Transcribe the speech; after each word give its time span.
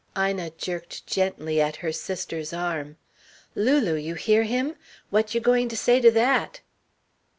Ina 0.17 0.49
jerked 0.57 1.05
gently 1.05 1.61
at 1.61 1.75
her 1.85 1.91
sister's 1.91 2.53
arm. 2.53 2.97
"Lulu! 3.53 3.93
You 3.93 4.15
hear 4.15 4.41
him? 4.45 4.75
What 5.11 5.35
you 5.35 5.39
going 5.39 5.69
to 5.69 5.77
say 5.77 6.01
to 6.01 6.09
that?" 6.09 6.61